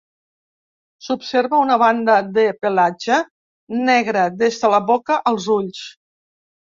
[1.07, 3.19] S'observa una banda de pelatge
[3.91, 5.85] negre des de la boca als ulls.